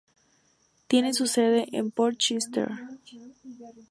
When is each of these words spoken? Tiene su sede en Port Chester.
Tiene 0.87 1.13
su 1.13 1.27
sede 1.27 1.67
en 1.77 1.91
Port 1.91 2.17
Chester. 2.17 2.71